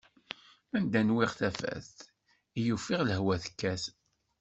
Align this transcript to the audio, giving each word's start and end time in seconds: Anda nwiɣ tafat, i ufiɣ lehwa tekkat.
Anda 0.77 0.99
nwiɣ 1.07 1.31
tafat, 1.39 1.93
i 2.59 2.61
ufiɣ 2.75 3.01
lehwa 3.03 3.35
tekkat. 3.43 3.83